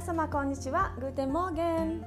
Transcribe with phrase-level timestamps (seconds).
[0.00, 0.94] 皆様こんにちは。
[0.98, 2.02] Guten Morgen。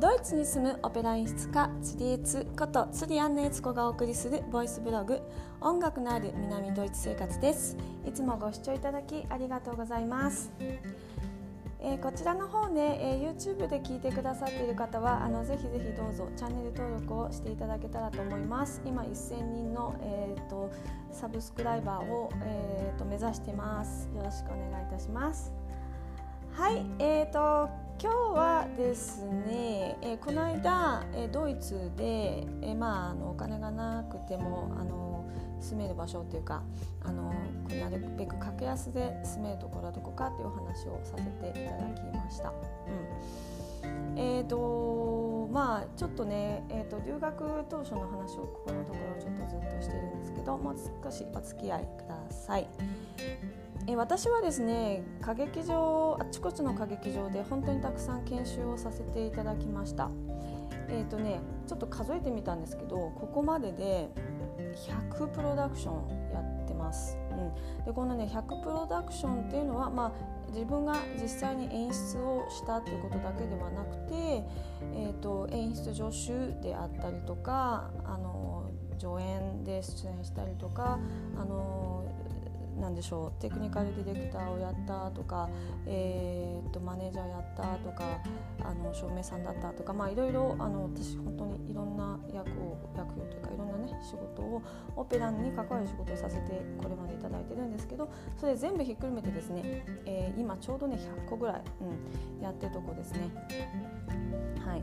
[0.00, 5.20] ドイツに住むオペラ演出家ツリエツことツリアンナエツコがお送りするボイスブログ
[5.60, 7.76] 音楽のある南ドイツ生活です。
[8.04, 10.50] いつもご視聴いただきありがとうございます。
[11.78, 18.82] えー、こちらの方ね、えー、YouTube で聞いてくださっている方はあのぜひぜひどうぞチャンネル登録をしていただけたらと思います。
[18.84, 20.68] 今1000人の、えーと、
[21.12, 24.08] サブスクライバーを、えーと、目指してます。
[24.16, 25.61] よろしくお願いいたします。
[26.54, 35.24] はいえーと今日はですね、えー、この間、えー、ドイツで、えー、まああのお金がなくてもあの
[35.60, 36.62] 住める場所っていうか
[37.02, 37.32] あの
[37.68, 42.52] なるべく格安で住めるところはどこかっていう話をさせていただきました。
[43.84, 53.61] うん、えーとまあちょっとね、えーと、留学当初の話をここのところちょっとずっとしてるんですけど、まあ、少しお付き合いください。
[53.86, 60.10] え私はですね歌劇場あちこちの歌劇場で本当にたくさん研修をさせていただきました。
[60.88, 64.10] えーとね、ちょっと数えてみたんですけどここまでで
[65.10, 67.16] 100プロダクションやってます。
[67.30, 70.12] うん、でこのね100プロダクションっていうのは、まあ、
[70.52, 74.14] 自分が実際に演出をしたっていうことだけではなくて、
[74.94, 80.98] えーと、演出助手であったりとかあの助演で出演したりとか
[81.36, 82.04] あの
[82.80, 85.48] なんでしょうテクニカルディレクターをやったとか、
[85.86, 88.20] えー、とマネージャーやったとか
[88.60, 94.62] あの照明さんだったとか、まあ、いろいろあの私本当にいろんな役を役というかいろんなね仕事を
[94.96, 103.30] オペラに関わる仕事をさせてこれまでいただいてるんですけどそれ全部ひっくるめてですね、えー、今ちょうどね100個ぐらい、うん、やってるとこですね。
[104.64, 104.82] はい、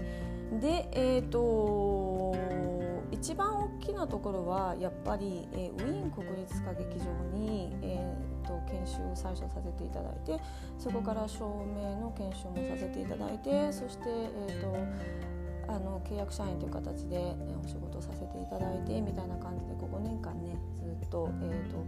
[0.60, 2.69] でえっ、ー、と
[3.12, 10.40] 一番大きなところはやっぱり、えー、ウィーン国立歌劇場に、えーと、研修を最初させていただいて
[10.78, 21.82] そこから照明の研修もさせていただいてそして、えーと、あの契約社員という形で、ね、お仕事させていただいてみたいな感じで5年間ねずっと,、えーと、ウ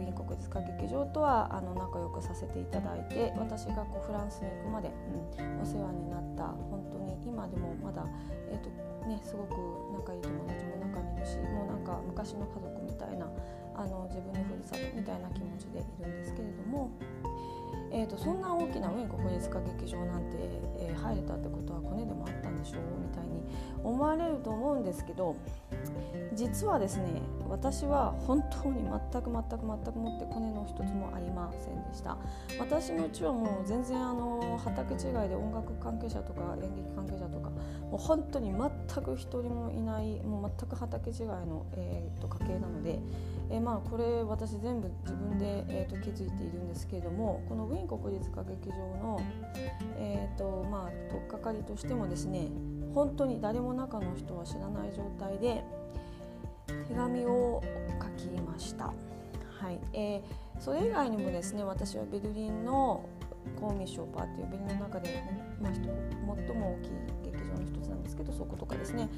[0.00, 4.90] ィーン国立歌劇場とはあの仲良くさせていただいて私がこうフランスに行くまで、
[5.38, 8.04] うん、お世話になった本当に今でもまだ、
[8.50, 9.56] えーとね、すごく
[9.92, 13.28] 仲いい友達も仲にいるしもうなんか昔の家族みたいな
[13.76, 16.90] あの自分のふるさとみたいな気持ちでいるんですけれども、
[17.90, 20.36] えーと、そんな大きなウィン国立歌劇場なんて、
[20.78, 23.42] えー、入れたってことはコネでもあったんでしょうみたいに
[23.82, 25.36] 思われると思うんですけど
[26.34, 32.16] 実はですね私は本当に全く全く全くもってコネの一つもありませんでした。
[32.58, 37.50] 私のうちはもう全然あの畑違いで音楽関係者とか演劇関係者とか
[37.90, 42.98] もう本当に全く一人もいないもう全く畑違いの、えー、と家系なので、
[43.50, 49.20] えー、まあこれ私全部自分で、えー、と気づいているんですけれどもこのウィーン国立歌劇場の、
[49.96, 52.48] えーとまあ、取っかかりとしてもですね
[52.94, 55.64] 本当に誰も中の人は知らない状態で
[56.88, 57.62] 手紙を
[58.00, 58.92] 書きました。
[59.64, 63.08] はいえー、それ以外にもですね私はベルリンの
[63.58, 65.22] コーミショーパーっていうベルリンの中で、
[65.60, 69.08] まあ、最も大きい劇場の一つなんですけどそことかですね、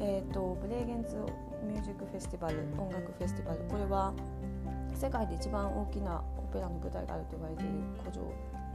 [0.00, 1.16] えーと、ブレゲンツ
[1.64, 4.12] ミュージックフェスティバル音楽フェスティバルこれは
[4.94, 7.72] 世界で一番大きなオペラの舞台があると言われている
[8.02, 8.24] 湖上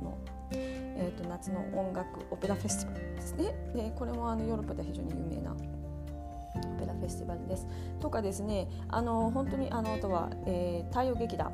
[0.01, 0.17] の、
[0.51, 7.67] えーと、夏の音楽オペラフェスティバルですねでこれもあのヨーロッパでは非常に有名なオペラフェスティバルです。
[7.99, 11.51] とかですねあの本当にあのあとは、えー、太陽劇団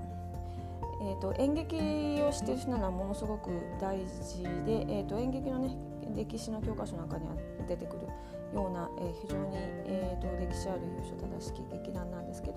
[1.00, 1.76] えーと、演劇
[2.24, 5.78] をしている人ならものすごく大事で、えーと、演劇の、ね、
[6.16, 7.36] 歴史の教科書なんかには
[7.68, 8.08] 出てくる
[8.54, 12.57] ような、えー、非常に、えーと、歴史ある優勝正しき劇団なんですけど、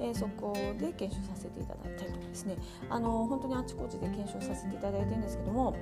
[0.00, 2.56] えー、そこで研修させていただいたりとかですね。
[2.90, 5.74] あの本当にあちこちで研修させていただいてるんですけども、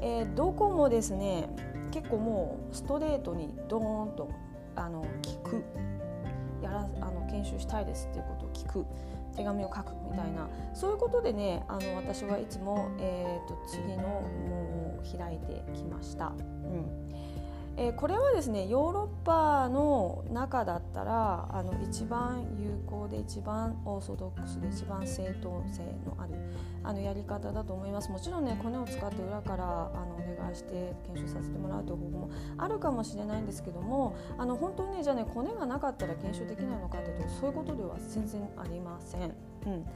[0.00, 1.48] えー、どこもですね
[1.90, 4.30] 結構もうストレートにドーンと
[4.76, 5.64] あの聞く。
[6.62, 8.86] やらあの研修したいですっていうことを聞く。
[9.34, 10.48] 手紙を書くみたいな。
[10.74, 16.28] そういうことでねあの私はいつも、えーと、次の門を開いてきました。
[16.28, 17.12] うん。
[17.76, 26.34] えー、これはですねヨーロッパの中だったらあの一番有効で一番オーソドックスで一番正当性のある
[26.84, 39.34] あのやり方だと思いますもちろんねコネを使って裏からあのお願いして研修させてもらうという方法もあるかもしれないんですけどもあの本当にねじゃあねコネがなかったら研修できないのかというとそういうことでは全然ありません。
[39.66, 39.86] うん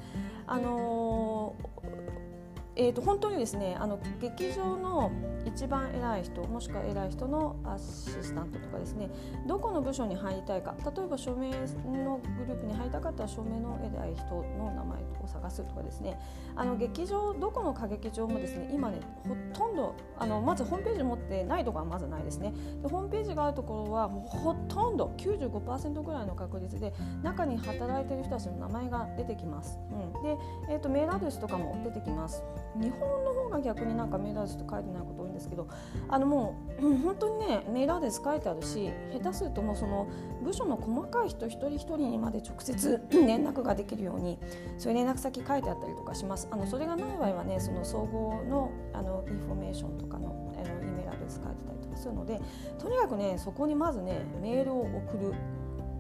[0.47, 2.36] あのー
[2.77, 5.11] えー、と本当にですねあの劇場の
[5.47, 9.09] 一番偉い人もしくは偉い人のアシスタントとかですね
[9.47, 14.25] どこの部署に入りたいか例えば署名のグループに入りたかったら署名の偉い人
[14.59, 16.19] の名前を探すとかですね
[16.55, 22.53] あの劇場どこの歌劇場もですね今ねほとんどあのまずホームページ持ってないところはまずないですね。
[22.83, 26.93] でホームページがあるところはほとんど95%ぐらいの確率で
[27.23, 30.37] 中に働いている人たちの名前が出てきます、うん、で、
[30.71, 32.43] えーと、メールアドレスとかも出てきます。
[32.81, 35.69] 日本の方が逆になんかメールアドレスと書いてないこと多いんですけど
[36.09, 40.09] あのもう本当にねメールアドレス書いてあるし下手するともうその
[40.43, 44.39] 部署の細かい人一人一人にまで直接連絡ができるように
[44.79, 46.49] そういう連絡先書いてあったりとかします。
[46.51, 52.41] あのそれがない場合はねその総合のあのインフォメーションとかのあの Eメールアドレス書いてたりとかするので
[52.79, 55.35] とにかくねそこにまずねメールを送る。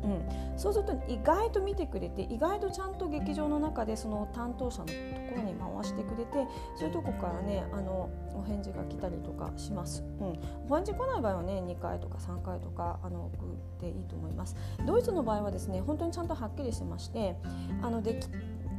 [0.02, 4.96] うん、そうすると意外と見てくれて意外とちゃんと劇場の中でその担当者のとこ
[5.36, 6.46] ろに回してくれて
[6.76, 10.38] そういうとこからねあのお返事が来たりとかします、うん、
[10.68, 14.56] お返事来ない場合はね2回とか3回とかあの送っていいと思います。
[14.86, 17.36] ドイツの場合はですね本当にちゃんとはっきりしてまして
[17.82, 18.28] あのでき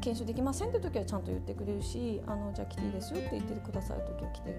[0.02, 4.56] 研修できませんって時はちゃんと言ってくれるしあのじゃあ来ていいですよって言ってくださる時は来て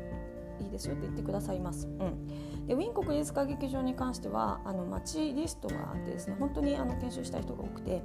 [0.64, 1.86] いいですよって言ってくださいます。
[1.86, 8.02] うん、でウィン国立歌劇場に関してはあの待ちリストがあってですね本当にあの研修したい人が多くて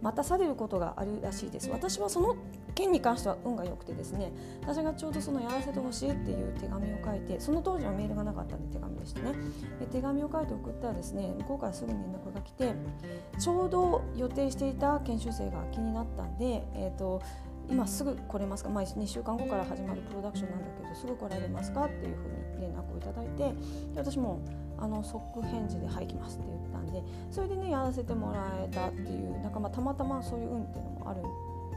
[0.00, 1.70] 待たされることがあるらしいです。
[1.70, 2.36] 私はその
[2.74, 4.32] 件に関しては運が良くてですね
[4.62, 9.34] 私がちょうどそのやらせてほしいっていう手紙を書いてその当時はメールがなかったんで手紙でしたね。
[9.78, 12.74] で手紙を書いて送ったらですね向こうからすぐに連絡が来て
[13.38, 17.22] ちょうど予定していた研修生が気になったんで、えーと
[17.68, 21.84] 今すぐ来れますか、まあ、2週間後から始まるプロダクションなんだけどすぐ来られますか？
[21.84, 23.54] っていうふうに連絡をいただいて
[23.94, 24.40] で私も
[24.78, 31.28] あの即返事で「はい来ます」って言ったんでそれでねやらせてもらえたっていうなんかまあたまたまそういう運っていうのもあるんで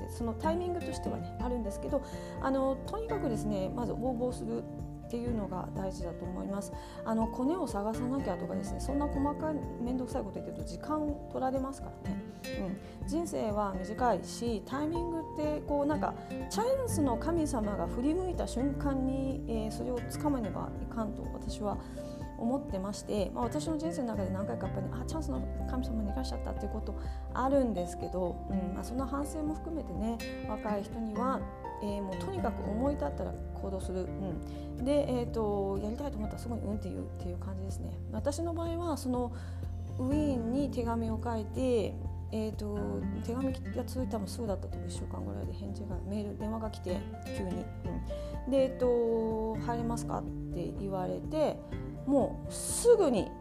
[0.10, 2.02] そのタイミングとしてはねあるんですけど
[2.42, 4.64] あのとにかくですねまず応募する
[5.06, 6.74] っていうのが大事だと思います。
[7.06, 12.24] あのコネを探さなきゃとかですねそんな細かい面倒くさいこと言ってると時間を取られますからね。
[13.02, 16.14] うん、人生は短いしタイミングってこうなんか
[16.50, 21.78] チャンスの神様が振り向いた瞬間に、えー、それをつかまねばいかんと私は
[22.38, 27.00] 思ってまして、まあ、私の人生の中で何回かやっぱりあチャンスの神様に逃がしゃったっていうこと
[27.34, 30.18] あるんですけど、うんまあ、その反省も含めてね
[30.48, 31.40] 若い人には、
[31.84, 34.08] えー、もうとにかく思い立ったら行動する、
[34.78, 37.98] うん、で、えーと、やりたいと思ったらすごいうんっていうっていう感じですね。
[38.12, 39.32] 私の場合はその
[40.00, 41.96] ウィーンに手紙を書いて
[42.32, 42.78] えーと、
[43.24, 47.00] 手紙が続いたのすぐだったと1週間ぐらいで返事がメール電話が来て
[47.38, 47.66] 急に、
[48.46, 50.24] うん、で、えーと「入れますか?」っ
[50.54, 51.58] て言われて
[52.06, 53.32] もうすぐに、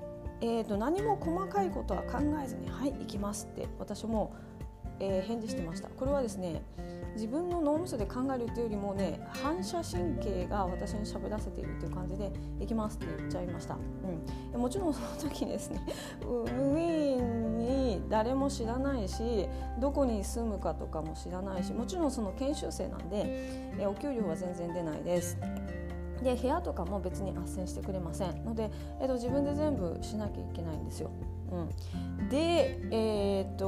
[0.40, 4.32] えーと、何も細かいことは考えずに「はい行きます」って私も、
[5.00, 6.62] えー、返事してましたこれはですね
[7.14, 13.76] 自分の脳みそで考えるというよりもね反射神経が私に喋らせているという感じで「行きます」って言っちゃいました、
[14.54, 15.80] うん、もちろんその時ですね
[16.22, 19.48] ウィーンに誰も知らないし
[19.80, 23.24] どこに住むかとかも知らないしもちろんその研修生なんで、
[23.78, 25.38] えお給料は全然出ないです。
[26.22, 28.70] で部屋とかも別に斡旋してくれませんので、
[29.00, 31.10] えーと、自分で全部しなきゃいけないんですよ。
[31.50, 33.66] うん、でえっ、と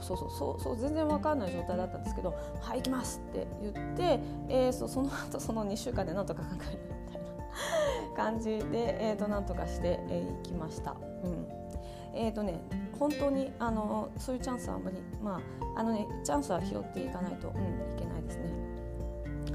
[0.00, 10.94] そうそうそうそう全然分かんない状態だったんですけど「はい行きます」って言って、えー、そその後その2週間でなんとか考えるみたいな感じで、えーと、なんとかして、えー、行きました。
[11.24, 11.58] うん
[12.14, 12.60] えーとね、
[12.98, 15.40] 本当にあのそういうチャンスはあんまり、ま
[15.76, 17.58] ああのね、チャンスは拾っていかないと、うん、い
[17.96, 18.78] けないですね。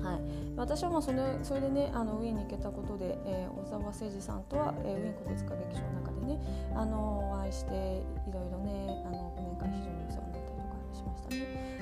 [0.01, 0.19] はい、
[0.57, 6.39] 私はまあそれそれでねあのウィーンに行けたことで、えー、小沢誠二さんとは、えー、ウィーン国立歌劇場の中でね
[6.75, 8.82] あのお会いしていろいろね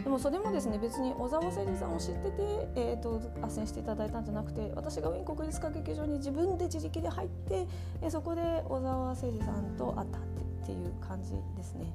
[0.04, 2.42] でもそれもですね別に小沢誠二さんを知ってて、
[2.76, 7.68] えーと、斡旋していただいたんじゃなくて私がウィーン国立歌劇場に自分で自力で入って、
[8.02, 10.31] え、そこで小沢誠二さんと会った。
[10.72, 11.92] っていう感じですね。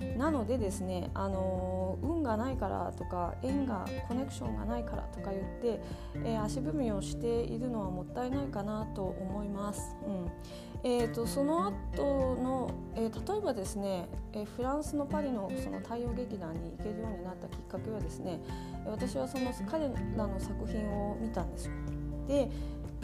[0.00, 5.80] うん、なのでですね、あの運がないからとか縁がコネクションがないからとか言って、
[6.24, 9.96] えー、足踏みをしているのはもったいないかなと思います。
[10.04, 10.30] うん
[10.84, 18.40] えーと、その後の、えー、例えばですね、えー、フランスのパリのその太陽劇団に行けるようになったきっかけはですね
[18.84, 21.72] 私はその彼らの作品を見たんですよ。
[22.26, 22.50] で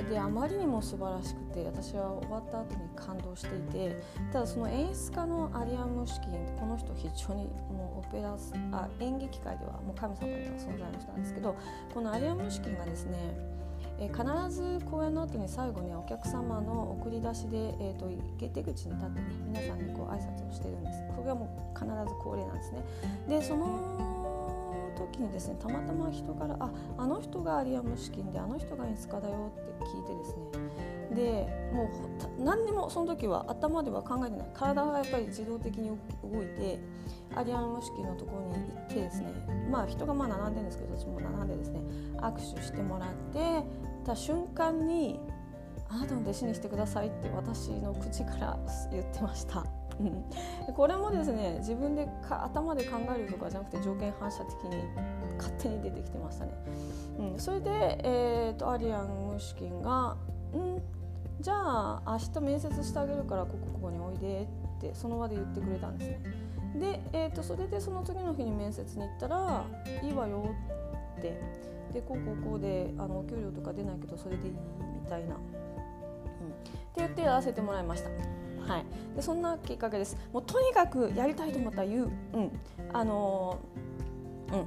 [0.04, 4.02] であまりにも素晴らしくて私は終わった後に感動していて
[4.32, 8.36] ただその演出家のアリアム・シキンこの人非常にもうオペラ
[8.72, 11.56] あ演劇界ではもう神様のような存在の人なんですけど
[11.92, 13.58] このアリアム・シキンがですね
[14.00, 21.02] え必ず公演の後に最後ねお客様の送り出しで、えーと、出口に立ってね皆さんにこう挨拶をしてるんです。
[21.16, 22.84] これはもう必ず恒例なんですね。
[23.28, 24.37] でその
[24.98, 30.88] 時にですねたまたま人から「ああの人がアリアム資金であの人がインスカだよ」って聞いてですね。
[31.08, 34.50] でもう何にもその時は頭では考えてない。
[34.52, 35.88] 体がやっぱり自動的に
[36.22, 36.78] 動いて
[37.34, 39.32] アリアム式のところに行ってですね。
[39.70, 41.80] まあ人がまあ並んでるんですけど私も並んでですね
[42.18, 43.64] 握手してもらって
[44.04, 45.20] た瞬間に
[45.88, 48.58] 「あなたの弟子にしてください」って私の口から
[48.90, 49.64] 言ってました。
[50.76, 54.76] これもですね自分でか頭で考えるとかじゃなくて条件反射的に
[55.36, 56.52] 勝手に出てきてましたね。
[57.18, 60.16] うん、それで、えーと、アリアン・ムシキンが
[60.54, 60.82] 「うん？
[61.40, 64.46] じゃあ明日面接してあげるからここここにおいで」
[64.78, 66.20] ってその場で言ってくれたんですね。
[66.78, 69.64] で、えーと、それでその次の日に面接に行ったら
[70.04, 70.44] 「いいわよ」
[71.18, 71.40] って
[71.92, 74.54] でこうこうこうであのお給料とか出ないけどそれでいい
[75.02, 75.36] みたいな、
[76.40, 78.10] うん、って言ってやらせてもらいました。
[78.72, 78.84] はい、
[79.16, 80.16] でそんなきっかけです。
[80.32, 82.50] もうとにかくやりたいと思ったら言う、うん、
[82.92, 84.60] あのー、うん、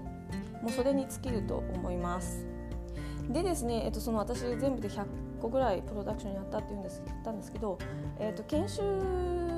[0.64, 2.46] もうそれに尽きると思います。
[3.30, 5.06] でですね、えっと、その私全部で100
[5.42, 7.78] 個ぐらいプロダクションやったっていうんです言ったんですけど、
[8.20, 8.82] えっと、研修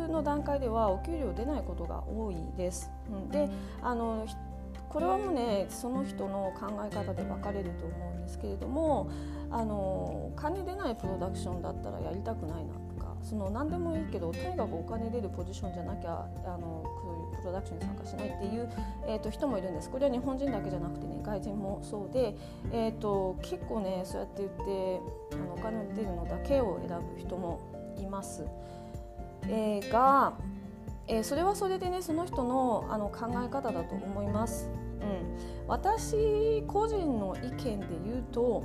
[0.09, 2.91] の段階ではお給料出ないことが多いです。
[3.09, 3.49] うん、で
[3.81, 4.25] あの
[4.93, 9.09] これはもうねその人の考え方で分かれると思うんですけれども
[9.49, 12.73] あの金出ないプロダクションだったらやりたくないな
[13.23, 18.69] その何でもいいけどとにかくお金出るポジションじゃなきゃあのそういうプロダクションに参加しないっていう、
[19.07, 22.35] えーと、人もいるんですこれは日本人だけじゃなくてね外人もそうで、
[22.71, 25.01] えーと、結構ねそうやって言って
[25.33, 27.61] あのお金出るのだけを選ぶ人も
[27.97, 28.45] います。
[29.49, 30.33] えー、が、
[31.07, 34.69] えー、それはそれでねその人のあの考え方だと思います。
[35.01, 38.63] うん、私個人の意見で言うと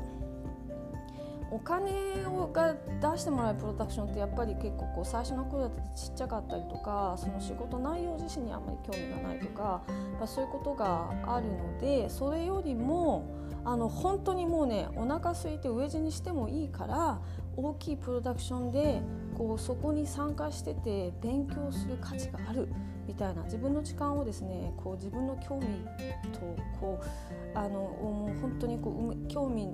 [1.50, 1.90] お金
[2.26, 9.83] をが出してもらうプロダクションってやっぱり結構こう最初の頃だとちっちゃかったりとかその仕事内容自身にあんまり興味がないとか、
[10.21, 17.21] ま、そういうことがあるのでそれよりもあの本当にもうねお腹空いて飢え死にしてもいいから
[17.57, 19.02] 大きいプロダクションで
[19.38, 22.68] こうそこに参加してて勉強する価値がある
[23.07, 25.66] みたいな自分の時間をですねこう自分の興味
[26.33, 26.40] と
[26.80, 29.68] こうあのもう本当にこう興味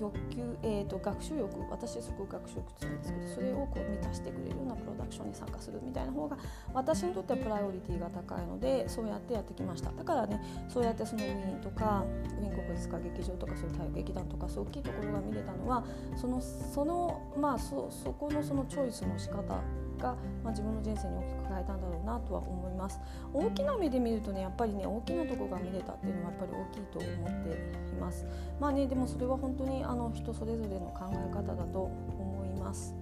[0.00, 6.36] 欲求、えーと、学習欲私すごく学習欲強いんですけどそれをこう満たしてくれるようなプロダクションに参加するみたいな方が
[6.72, 9.90] 私にとってはプライオリティが高いのでそうやってやってきました。
[9.92, 12.04] だからねそうやってそのウィーンとか
[12.38, 15.84] ウィーン国立歌劇場とかそういう大劇団とかそういう大きいところが見れたのは
[16.16, 19.60] そのそのまあそそこのそのチョイスの仕方
[19.98, 23.00] が、まあ、自分の人生に大きく変えたんだろうなとは思います。
[23.32, 27.50] 大きな目で見るとねやっぱりね大きなとこが見れたっていうのはやっぱり大きいと思って
[27.92, 28.26] います。
[28.60, 32.94] まあねでもそれは本当にあの人それぞれの考え方だと思います。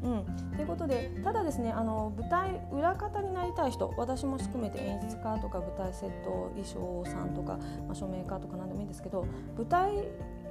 [0.00, 9.26] うん、ということでただですねあの舞台裏方になりたい人私も含めて演出家とか舞台セット衣装さんとか、まあ、照明家とか何でもいいんですけど
[9.56, 9.90] 舞台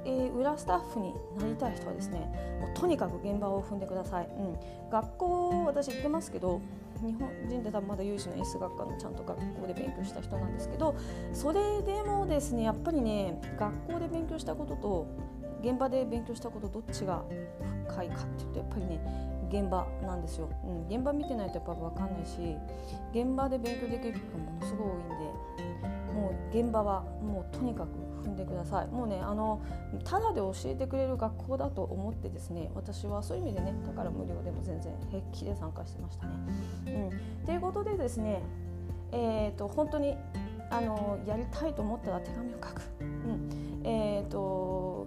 [0.04, 2.18] えー、裏スタッフになりたい人はですね
[2.60, 6.60] もうとにかく現場を踏んでください、うん、学校私行ってますけど
[7.00, 10.96] 日本人で多分まだ有志の演出学科のちゃんと学校で勉強した人なんですけど
[11.32, 15.06] それでもですねやっぱりね学校で勉強したことと
[15.62, 17.24] 現場で勉強したことどっちが
[17.88, 19.00] 深いかっていうとやっぱりね
[19.50, 22.56] 現場なんですよ、うん、現場見てないとやっぱ分かんないし
[23.12, 27.90] 現場で勉強できることがものすごい多いんでもう現場はもうとにかく
[28.24, 29.62] 踏んでくださいもうねあの
[30.04, 36.32] ただで教えてくれる学校だと思ってですね私はそういう意味でねだから無料でも全然平気で参加してましたね。
[36.86, 38.42] うん、ということでですね
[39.10, 40.16] えーと、本当に
[40.70, 42.82] あのやりたいと思ったら手紙を書く。
[43.00, 45.06] うんえーと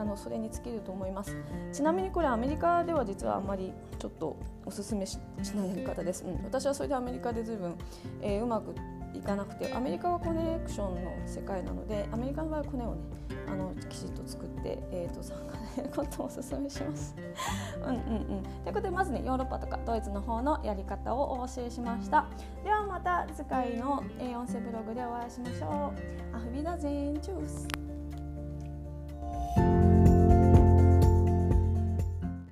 [0.00, 1.36] あのそれに尽きると思います
[1.72, 5.18] ちなみにこれアメリカでは実はあんまりちょっとおすすめし
[5.54, 7.74] ないやり方です、うん、私はそれでアメリカで随分、
[8.22, 8.74] えー、うまく
[9.12, 13.00] いかなくてアメリカはコネクションの世界なのでアメリカの場合はコネをね
[13.46, 17.16] あのきちっと作って、えーと、参加することをお勧めします。
[17.82, 22.26] うんうんうん、ということでまずねヨーロッパとかドイツの方のやり方をお教えしました。
[22.62, 24.04] ではまた次回の
[24.36, 25.92] 音声ブログでお会いしましょ
[26.32, 26.36] う。
[26.36, 27.79] アフビダゼンチュース